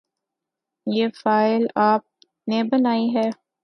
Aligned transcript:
یہ 0.87 1.07
فائل 1.15 1.65
آپ 1.83 2.03
نے 2.47 2.63
بنائی 2.71 3.07
ہے؟ 3.15 3.29